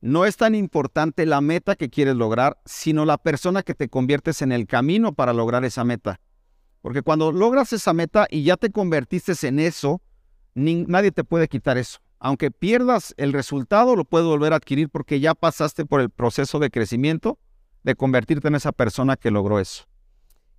No 0.01 0.27
es 0.27 0.37
tan 0.37 0.55
importante 0.55 1.27
la 1.27 1.41
meta 1.41 1.75
que 1.75 1.91
quieres 1.91 2.15
lograr, 2.15 2.61
sino 2.65 3.05
la 3.05 3.19
persona 3.19 3.65
que 3.65 3.75
te 3.75 3.89
conviertes 3.89 4.43
en 4.43 4.53
el 4.53 4.69
camino 4.69 5.13
para 5.13 5.33
lograr 5.33 5.65
esa 5.65 5.83
meta. 5.83 6.21
Porque 6.83 7.03
cuando 7.03 7.33
logras 7.33 7.73
esa 7.73 7.93
meta 7.95 8.29
y 8.31 8.45
ya 8.45 8.57
te 8.57 8.71
convertiste 8.71 9.33
en 9.45 9.59
eso, 9.59 10.03
nadie 10.55 11.11
te 11.11 11.25
puede 11.25 11.49
quitar 11.49 11.79
eso. 11.79 11.99
Aunque 12.21 12.53
pierdas 12.53 13.13
el 13.17 13.33
resultado, 13.33 13.97
lo 13.97 14.05
puedes 14.05 14.29
volver 14.29 14.53
a 14.53 14.57
adquirir 14.57 14.89
porque 14.89 15.19
ya 15.19 15.35
pasaste 15.35 15.85
por 15.85 16.01
el 16.01 16.11
proceso 16.11 16.61
de 16.61 16.71
crecimiento 16.71 17.41
de 17.83 17.95
convertirte 17.95 18.49
en 18.49 18.55
esa 18.55 18.73
persona 18.73 19.17
que 19.17 19.31
logró 19.31 19.59
eso. 19.59 19.85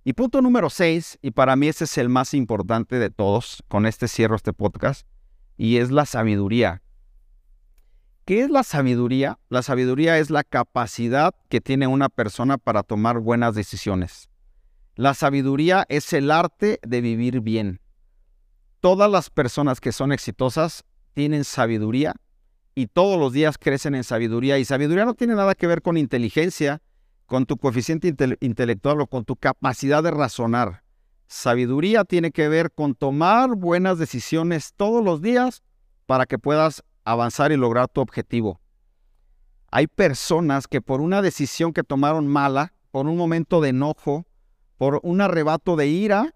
Y 0.04 0.14
punto 0.14 0.42
número 0.42 0.68
seis, 0.68 1.18
y 1.22 1.30
para 1.30 1.54
mí 1.54 1.68
ese 1.68 1.84
es 1.84 1.96
el 1.98 2.08
más 2.08 2.34
importante 2.34 2.98
de 2.98 3.10
todos, 3.10 3.62
con 3.68 3.86
este 3.86 4.08
cierro 4.08 4.34
este 4.34 4.52
podcast, 4.52 5.06
y 5.56 5.76
es 5.76 5.90
la 5.90 6.06
sabiduría. 6.06 6.82
¿Qué 8.24 8.42
es 8.42 8.50
la 8.50 8.62
sabiduría? 8.62 9.38
La 9.48 9.62
sabiduría 9.62 10.18
es 10.18 10.30
la 10.30 10.44
capacidad 10.44 11.34
que 11.48 11.60
tiene 11.60 11.86
una 11.86 12.08
persona 12.08 12.58
para 12.58 12.82
tomar 12.82 13.18
buenas 13.18 13.54
decisiones. 13.54 14.28
La 14.94 15.14
sabiduría 15.14 15.86
es 15.88 16.12
el 16.12 16.30
arte 16.30 16.78
de 16.82 17.00
vivir 17.00 17.40
bien. 17.40 17.80
Todas 18.80 19.10
las 19.10 19.30
personas 19.30 19.80
que 19.80 19.92
son 19.92 20.12
exitosas 20.12 20.84
tienen 21.14 21.44
sabiduría 21.44 22.14
y 22.74 22.86
todos 22.86 23.18
los 23.18 23.32
días 23.32 23.58
crecen 23.58 23.94
en 23.94 24.04
sabiduría. 24.04 24.58
Y 24.58 24.64
sabiduría 24.64 25.04
no 25.04 25.14
tiene 25.14 25.34
nada 25.34 25.54
que 25.54 25.66
ver 25.66 25.82
con 25.82 25.96
inteligencia, 25.96 26.82
con 27.32 27.46
tu 27.46 27.56
coeficiente 27.56 28.14
intelectual 28.40 29.00
o 29.00 29.06
con 29.06 29.24
tu 29.24 29.36
capacidad 29.36 30.02
de 30.02 30.10
razonar. 30.10 30.82
Sabiduría 31.28 32.04
tiene 32.04 32.30
que 32.30 32.46
ver 32.46 32.70
con 32.70 32.94
tomar 32.94 33.56
buenas 33.56 33.96
decisiones 33.96 34.74
todos 34.76 35.02
los 35.02 35.22
días 35.22 35.62
para 36.04 36.26
que 36.26 36.38
puedas 36.38 36.84
avanzar 37.04 37.50
y 37.50 37.56
lograr 37.56 37.88
tu 37.88 38.02
objetivo. 38.02 38.60
Hay 39.70 39.86
personas 39.86 40.68
que 40.68 40.82
por 40.82 41.00
una 41.00 41.22
decisión 41.22 41.72
que 41.72 41.82
tomaron 41.82 42.26
mala, 42.26 42.74
por 42.90 43.06
un 43.06 43.16
momento 43.16 43.62
de 43.62 43.70
enojo, 43.70 44.26
por 44.76 45.00
un 45.02 45.22
arrebato 45.22 45.74
de 45.74 45.86
ira, 45.86 46.34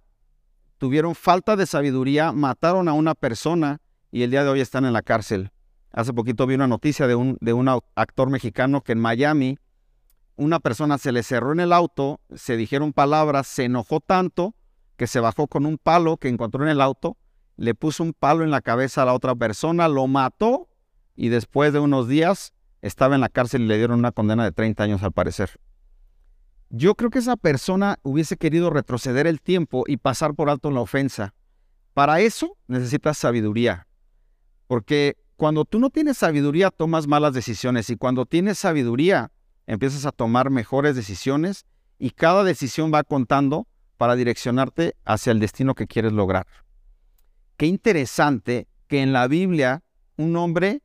tuvieron 0.79 1.15
falta 1.15 1.57
de 1.57 1.67
sabiduría, 1.67 2.33
mataron 2.33 2.89
a 2.89 2.95
una 2.95 3.15
persona 3.15 3.83
y 4.11 4.23
el 4.23 4.31
día 4.31 4.45
de 4.45 4.49
hoy 4.49 4.61
están 4.63 4.87
en 4.87 4.95
la 4.95 5.03
cárcel. 5.03 5.51
Hace 5.93 6.15
poquito 6.15 6.47
vi 6.47 6.55
una 6.55 6.69
noticia 6.69 7.07
de 7.07 7.17
un, 7.17 7.37
de 7.43 7.53
un 7.53 7.69
actor 7.69 8.31
mexicano 8.31 8.81
que 8.81 8.93
en 8.93 9.01
Miami 9.01 9.59
una 10.37 10.61
persona 10.61 10.99
se 10.99 11.13
le 11.13 11.23
cerró 11.23 11.53
en 11.53 11.61
el 11.61 11.73
auto, 11.73 12.21
se 12.35 12.57
dijeron 12.57 12.93
palabras, 12.93 13.47
se 13.47 13.65
enojó 13.65 14.01
tanto 14.01 14.55
que 14.97 15.07
se 15.07 15.21
bajó 15.21 15.47
con 15.47 15.67
un 15.67 15.79
palo 15.79 16.17
que 16.17 16.29
encontró 16.29 16.65
en 16.65 16.71
el 16.71 16.81
auto, 16.81 17.17
le 17.57 17.75
puso 17.75 18.03
un 18.03 18.13
palo 18.13 18.45
en 18.45 18.51
la 18.51 18.61
cabeza 18.61 19.03
a 19.03 19.07
la 19.07 19.15
otra 19.15 19.35
persona, 19.35 19.89
lo 19.89 20.07
mató 20.07 20.69
y 21.15 21.29
después 21.29 21.73
de 21.73 21.79
unos 21.79 22.09
días 22.09 22.53
estaba 22.83 23.15
en 23.15 23.21
la 23.21 23.29
cárcel 23.29 23.63
y 23.63 23.67
le 23.67 23.79
dieron 23.79 23.99
una 23.99 24.13
condena 24.13 24.45
de 24.45 24.53
30 24.53 24.83
años 24.83 25.03
al 25.03 25.13
parecer. 25.13 25.59
Yo 26.69 26.95
creo 26.95 27.11
que 27.11 27.21
esa 27.21 27.37
persona 27.37 27.99
hubiese 28.03 28.37
querido 28.37 28.71
retroceder 28.71 29.27
el 29.27 29.41
tiempo 29.41 29.85
y 29.87 29.99
pasar 29.99 30.35
por 30.35 30.51
alto 30.51 30.71
la 30.71 30.81
ofensa. 30.81 31.35
Para 31.95 32.21
eso 32.21 32.59
necesitas 32.67 33.17
sabiduría. 33.17 33.87
Porque 34.67 35.17
cuando 35.37 35.65
tú 35.65 35.79
no 35.79 35.91
tienes 35.91 36.19
sabiduría 36.19 36.71
tomas 36.71 37.07
malas 37.07 37.33
decisiones 37.33 37.89
y 37.91 37.97
cuando 37.97 38.27
tienes 38.27 38.59
sabiduría 38.59 39.31
empiezas 39.67 40.07
a 40.07 40.13
tomar 40.13 40.51
mejores 40.51 40.97
decisiones 40.97 41.67
y 41.99 42.11
cada 42.11 42.45
decisión 42.45 42.93
va 42.93 43.03
contando 43.05 43.67
para 43.97 44.17
direccionarte 44.17 44.95
hacia 45.05 45.33
el 45.33 45.41
destino 45.41 45.75
que 45.75 45.87
quieres 45.87 46.13
lograr. 46.13 46.47
Qué 47.57 47.67
interesante 47.67 48.69
que 48.89 49.03
en 49.03 49.13
la 49.13 49.29
Biblia 49.29 49.83
un 50.17 50.37
hombre 50.37 50.83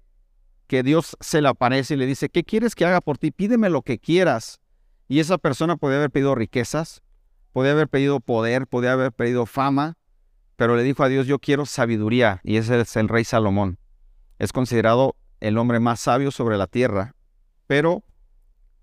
que 0.68 0.84
Dios 0.84 1.18
se 1.20 1.42
le 1.42 1.50
aparece 1.50 1.96
y 1.96 1.98
le 1.98 2.06
dice, 2.06 2.30
¿qué 2.30 2.44
quieres 2.44 2.76
que 2.76 2.86
haga 2.86 3.02
por 3.02 3.18
ti? 3.18 3.32
Pídeme 3.32 3.70
lo 3.70 3.82
que 3.82 4.00
quieras. 4.00 4.62
Y 5.10 5.20
esa 5.20 5.38
persona 5.38 5.76
podía 5.76 5.98
haber 5.98 6.12
pedido 6.12 6.34
riquezas, 6.34 7.02
podía 7.52 7.74
haber 7.74 7.90
pedido 7.90 8.22
poder, 8.22 8.68
podía 8.68 8.94
haber 8.94 9.12
pedido 9.12 9.46
fama, 9.46 9.98
pero 10.56 10.78
le 10.78 10.84
dijo 10.84 11.04
a 11.04 11.10
Dios, 11.10 11.28
yo 11.28 11.40
quiero 11.40 11.66
sabiduría. 11.66 12.40
Y 12.44 12.56
ese 12.56 12.80
es 12.80 12.96
el 12.96 13.10
rey 13.10 13.26
Salomón. 13.26 13.78
Es 14.40 14.54
considerado 14.54 15.16
el 15.42 15.58
hombre 15.58 15.82
más 15.82 16.00
sabio 16.00 16.32
sobre 16.32 16.58
la 16.58 16.68
tierra, 16.68 17.16
pero 17.68 18.04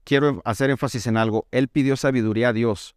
quiero 0.08 0.40
hacer 0.46 0.70
énfasis 0.70 1.06
en 1.06 1.18
algo. 1.18 1.46
Él 1.50 1.68
pidió 1.68 1.94
sabiduría 1.94 2.48
a 2.48 2.52
Dios, 2.54 2.96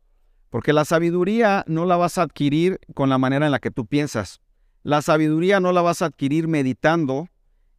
porque 0.50 0.72
la 0.72 0.86
sabiduría 0.86 1.66
no 1.68 1.86
la 1.86 1.98
vas 1.98 2.18
a 2.18 2.22
adquirir 2.22 2.80
con 2.94 3.10
la 3.10 3.18
manera 3.18 3.48
en 3.48 3.52
la 3.52 3.60
que 3.60 3.70
tú 3.70 3.86
piensas. 3.86 4.40
La 4.84 5.02
sabiduría 5.02 5.60
no 5.60 5.74
la 5.74 5.82
vas 5.82 6.02
a 6.02 6.06
adquirir 6.06 6.48
meditando 6.48 7.28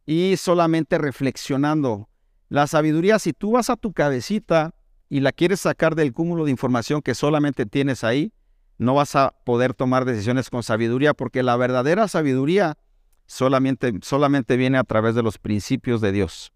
y 0.05 0.37
solamente 0.37 0.99
reflexionando. 0.99 2.09
La 2.47 2.67
sabiduría, 2.67 3.17
si 3.17 3.33
tú 3.33 3.53
vas 3.53 3.71
a 3.71 3.75
tu 3.75 3.91
cabecita 3.91 4.75
y 5.09 5.21
la 5.21 5.31
quieres 5.31 5.61
sacar 5.61 5.95
del 5.95 6.13
cúmulo 6.13 6.45
de 6.45 6.51
información 6.51 7.01
que 7.01 7.15
solamente 7.15 7.65
tienes 7.65 8.03
ahí, 8.03 8.33
no 8.77 8.93
vas 8.93 9.15
a 9.15 9.33
poder 9.45 9.73
tomar 9.73 10.05
decisiones 10.05 10.51
con 10.51 10.61
sabiduría, 10.61 11.15
porque 11.15 11.41
la 11.41 11.57
verdadera 11.57 12.07
sabiduría 12.07 12.77
solamente, 13.25 13.93
solamente 14.03 14.57
viene 14.57 14.77
a 14.77 14.83
través 14.83 15.15
de 15.15 15.23
los 15.23 15.39
principios 15.39 16.01
de 16.01 16.11
Dios. 16.11 16.53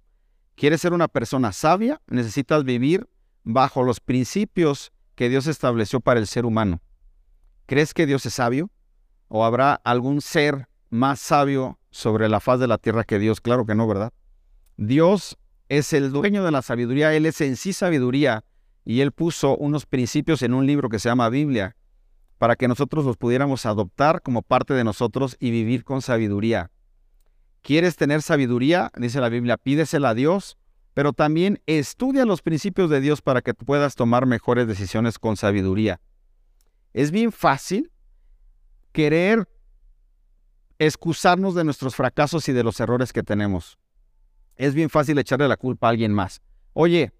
¿Quieres 0.57 0.81
ser 0.81 0.91
una 0.91 1.07
persona 1.07 1.51
sabia? 1.51 2.01
Necesitas 2.07 2.63
vivir 2.63 3.07
bajo 3.43 3.83
los 3.83 3.99
principios 3.99 4.91
que 5.13 5.29
Dios 5.29 5.45
estableció 5.45 5.99
para 5.99 6.19
el 6.19 6.25
ser 6.25 6.47
humano. 6.47 6.81
¿Crees 7.67 7.93
que 7.93 8.07
Dios 8.07 8.25
es 8.25 8.33
sabio? 8.33 8.71
¿O 9.27 9.45
habrá 9.45 9.75
algún 9.75 10.19
ser 10.19 10.67
más 10.89 11.19
sabio 11.19 11.77
sobre 11.91 12.27
la 12.27 12.39
faz 12.39 12.59
de 12.59 12.65
la 12.65 12.79
tierra 12.79 13.03
que 13.03 13.19
Dios? 13.19 13.39
Claro 13.39 13.67
que 13.67 13.75
no, 13.75 13.87
¿verdad? 13.87 14.11
Dios 14.77 15.37
es 15.69 15.93
el 15.93 16.11
dueño 16.11 16.43
de 16.43 16.49
la 16.49 16.63
sabiduría, 16.63 17.13
Él 17.13 17.27
es 17.27 17.39
en 17.41 17.55
sí 17.55 17.71
sabiduría 17.71 18.43
y 18.83 19.01
Él 19.01 19.11
puso 19.11 19.55
unos 19.57 19.85
principios 19.85 20.41
en 20.41 20.55
un 20.55 20.65
libro 20.65 20.89
que 20.89 20.97
se 20.97 21.07
llama 21.07 21.29
Biblia 21.29 21.75
para 22.39 22.55
que 22.55 22.67
nosotros 22.67 23.05
los 23.05 23.15
pudiéramos 23.15 23.67
adoptar 23.67 24.23
como 24.23 24.41
parte 24.41 24.73
de 24.73 24.83
nosotros 24.83 25.37
y 25.39 25.51
vivir 25.51 25.83
con 25.83 26.01
sabiduría. 26.01 26.71
¿Quieres 27.61 27.95
tener 27.95 28.21
sabiduría? 28.21 28.91
Dice 28.97 29.19
la 29.19 29.29
Biblia, 29.29 29.57
pídesela 29.57 30.09
a 30.09 30.13
Dios, 30.13 30.57
pero 30.93 31.13
también 31.13 31.61
estudia 31.65 32.25
los 32.25 32.41
principios 32.41 32.89
de 32.89 33.01
Dios 33.01 33.21
para 33.21 33.41
que 33.41 33.53
puedas 33.53 33.95
tomar 33.95 34.25
mejores 34.25 34.67
decisiones 34.67 35.19
con 35.19 35.37
sabiduría. 35.37 35.99
Es 36.93 37.11
bien 37.11 37.31
fácil 37.31 37.91
querer 38.91 39.47
excusarnos 40.79 41.55
de 41.55 41.63
nuestros 41.63 41.95
fracasos 41.95 42.47
y 42.49 42.53
de 42.53 42.63
los 42.63 42.79
errores 42.79 43.13
que 43.13 43.23
tenemos. 43.23 43.77
Es 44.55 44.73
bien 44.73 44.89
fácil 44.89 45.17
echarle 45.19 45.47
la 45.47 45.57
culpa 45.57 45.87
a 45.87 45.89
alguien 45.91 46.11
más. 46.11 46.41
Oye, 46.73 47.11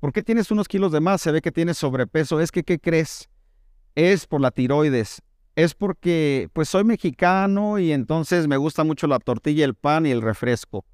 ¿por 0.00 0.12
qué 0.12 0.22
tienes 0.22 0.50
unos 0.50 0.68
kilos 0.68 0.92
de 0.92 1.00
más? 1.00 1.22
Se 1.22 1.32
ve 1.32 1.40
que 1.40 1.52
tienes 1.52 1.78
sobrepeso. 1.78 2.40
Es 2.40 2.50
que, 2.50 2.62
¿qué 2.64 2.78
crees? 2.78 3.30
Es 3.94 4.26
por 4.26 4.40
la 4.40 4.50
tiroides. 4.50 5.22
Es 5.54 5.74
porque, 5.74 6.48
pues 6.54 6.70
soy 6.70 6.84
mexicano 6.84 7.78
y 7.78 7.92
entonces 7.92 8.48
me 8.48 8.56
gusta 8.56 8.84
mucho 8.84 9.06
la 9.06 9.18
tortilla, 9.18 9.64
el 9.64 9.74
pan 9.74 10.06
y 10.06 10.10
el 10.10 10.22
refresco. 10.22 10.84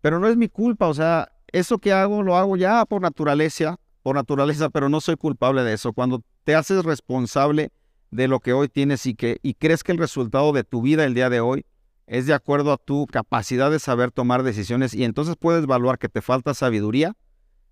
Pero 0.00 0.18
no 0.18 0.26
es 0.26 0.36
mi 0.36 0.48
culpa, 0.48 0.88
o 0.88 0.94
sea, 0.94 1.30
eso 1.52 1.78
que 1.78 1.92
hago 1.92 2.22
lo 2.22 2.36
hago 2.36 2.56
ya 2.56 2.86
por 2.86 3.02
naturaleza, 3.02 3.78
por 4.02 4.16
naturaleza, 4.16 4.70
pero 4.70 4.88
no 4.88 5.02
soy 5.02 5.16
culpable 5.16 5.62
de 5.62 5.74
eso. 5.74 5.92
Cuando 5.92 6.22
te 6.44 6.54
haces 6.54 6.84
responsable 6.84 7.72
de 8.10 8.26
lo 8.26 8.40
que 8.40 8.54
hoy 8.54 8.68
tienes 8.68 9.04
y 9.04 9.14
que 9.14 9.38
y 9.42 9.54
crees 9.54 9.84
que 9.84 9.92
el 9.92 9.98
resultado 9.98 10.52
de 10.52 10.64
tu 10.64 10.80
vida 10.80 11.04
el 11.04 11.14
día 11.14 11.28
de 11.28 11.40
hoy 11.40 11.66
es 12.06 12.26
de 12.26 12.34
acuerdo 12.34 12.72
a 12.72 12.76
tu 12.76 13.06
capacidad 13.06 13.70
de 13.70 13.78
saber 13.78 14.10
tomar 14.10 14.42
decisiones 14.42 14.94
y 14.94 15.04
entonces 15.04 15.36
puedes 15.36 15.62
evaluar 15.62 15.98
que 15.98 16.08
te 16.08 16.22
falta 16.22 16.54
sabiduría. 16.54 17.16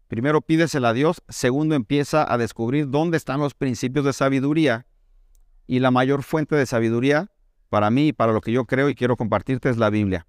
Primero 0.07 0.43
pídesela 0.43 0.91
a 0.91 0.93
Dios, 0.93 1.23
segundo 1.29 1.75
empieza 1.75 2.31
a 2.31 2.39
descubrir 2.39 2.89
dónde 2.89 3.17
están 3.17 3.41
los 3.41 3.55
principios 3.55 4.05
de 4.05 4.13
sabiduría 4.13 4.87
y 5.69 5.79
la 5.79 5.93
mayor 5.93 6.25
fuente 6.25 6.57
de 6.57 6.67
sabiduría 6.67 7.31
para 7.69 7.91
mí 7.91 8.09
y 8.09 8.13
para 8.13 8.33
lo 8.33 8.41
que 8.41 8.51
yo 8.51 8.65
creo 8.65 8.89
y 8.89 8.97
quiero 8.97 9.17
compartirte 9.17 9.69
es 9.69 9.77
la 9.77 9.91
Biblia. 9.91 10.27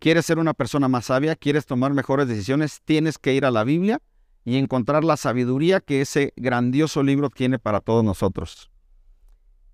¿Quieres 0.00 0.26
ser 0.26 0.38
una 0.38 0.52
persona 0.52 0.88
más 0.88 1.06
sabia? 1.06 1.36
¿Quieres 1.36 1.64
tomar 1.64 1.94
mejores 1.94 2.28
decisiones? 2.28 2.82
Tienes 2.84 3.18
que 3.18 3.32
ir 3.34 3.46
a 3.46 3.50
la 3.50 3.64
Biblia 3.64 4.02
y 4.44 4.56
encontrar 4.56 5.04
la 5.04 5.16
sabiduría 5.16 5.80
que 5.80 6.00
ese 6.00 6.32
grandioso 6.36 7.02
libro 7.02 7.30
tiene 7.30 7.58
para 7.58 7.80
todos 7.80 8.04
nosotros. 8.04 8.70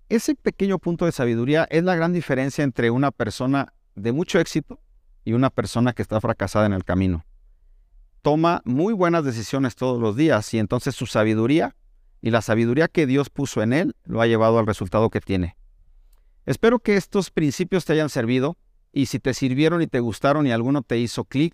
Ese 0.07 0.35
pequeño 0.35 0.77
punto 0.77 1.05
de 1.05 1.11
sabiduría 1.11 1.67
es 1.71 1.83
la 1.83 1.95
gran 1.95 2.13
diferencia 2.13 2.63
entre 2.63 2.91
una 2.91 3.09
persona 3.11 3.73
de 3.95 4.11
mucho 4.11 4.39
éxito 4.39 4.79
y 5.23 5.33
una 5.33 5.49
persona 5.49 5.93
que 5.93 6.03
está 6.03 6.21
fracasada 6.21 6.67
en 6.67 6.73
el 6.73 6.83
camino. 6.83 7.25
Toma 8.21 8.61
muy 8.65 8.93
buenas 8.93 9.23
decisiones 9.23 9.75
todos 9.75 9.99
los 9.99 10.15
días 10.15 10.53
y 10.53 10.59
entonces 10.59 10.93
su 10.93 11.07
sabiduría 11.07 11.75
y 12.25 12.31
la 12.31 12.41
sabiduría 12.41 12.87
que 12.87 13.05
Dios 13.05 13.29
puso 13.29 13.61
en 13.61 13.71
él 13.71 13.95
lo 14.03 14.19
ha 14.19 14.25
llevado 14.25 14.57
al 14.57 14.65
resultado 14.65 15.11
que 15.11 15.21
tiene. 15.21 15.55
Espero 16.47 16.79
que 16.79 16.95
estos 16.95 17.29
principios 17.29 17.85
te 17.85 17.93
hayan 17.93 18.09
servido 18.09 18.57
y 18.91 19.05
si 19.05 19.19
te 19.19 19.35
sirvieron 19.35 19.83
y 19.83 19.87
te 19.87 19.99
gustaron 19.99 20.47
y 20.47 20.51
alguno 20.51 20.81
te 20.81 20.97
hizo 20.97 21.25
clic, 21.25 21.53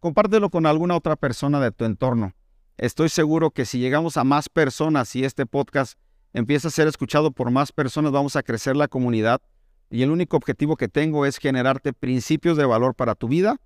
compártelo 0.00 0.48
con 0.48 0.64
alguna 0.64 0.96
otra 0.96 1.16
persona 1.16 1.60
de 1.60 1.70
tu 1.70 1.84
entorno. 1.84 2.32
Estoy 2.78 3.10
seguro 3.10 3.50
que 3.50 3.66
si 3.66 3.78
llegamos 3.78 4.16
a 4.16 4.24
más 4.24 4.48
personas 4.48 5.14
y 5.14 5.22
este 5.22 5.44
podcast 5.44 5.98
empieza 6.32 6.68
a 6.68 6.70
ser 6.70 6.88
escuchado 6.88 7.30
por 7.30 7.50
más 7.50 7.70
personas, 7.70 8.10
vamos 8.10 8.36
a 8.36 8.42
crecer 8.42 8.74
la 8.74 8.88
comunidad. 8.88 9.42
Y 9.90 10.00
el 10.02 10.10
único 10.10 10.38
objetivo 10.38 10.78
que 10.78 10.88
tengo 10.88 11.26
es 11.26 11.36
generarte 11.36 11.92
principios 11.92 12.56
de 12.56 12.64
valor 12.64 12.94
para 12.94 13.16
tu 13.16 13.28
vida, 13.28 13.60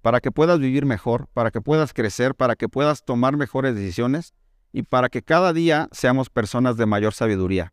para 0.00 0.20
que 0.20 0.32
puedas 0.32 0.60
vivir 0.60 0.86
mejor, 0.86 1.28
para 1.34 1.50
que 1.50 1.60
puedas 1.60 1.92
crecer, 1.92 2.34
para 2.34 2.56
que 2.56 2.70
puedas 2.70 3.04
tomar 3.04 3.36
mejores 3.36 3.74
decisiones 3.74 4.32
y 4.72 4.82
para 4.82 5.08
que 5.08 5.22
cada 5.22 5.52
día 5.52 5.88
seamos 5.92 6.30
personas 6.30 6.76
de 6.76 6.86
mayor 6.86 7.12
sabiduría. 7.12 7.72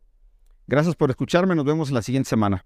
Gracias 0.66 0.96
por 0.96 1.10
escucharme, 1.10 1.54
nos 1.54 1.64
vemos 1.64 1.90
la 1.90 2.02
siguiente 2.02 2.28
semana. 2.28 2.64